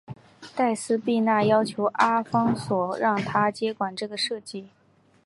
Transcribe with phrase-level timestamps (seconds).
[0.55, 4.67] 黛丝碧娜要求阿方索让她接管这个计画。